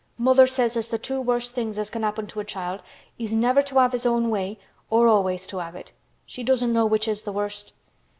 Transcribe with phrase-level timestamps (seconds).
[0.17, 2.81] Mother says as th' two worst things as can happen to a child
[3.19, 5.91] is never to have his own way—or always to have it.
[6.25, 7.73] She doesn't know which is th' worst.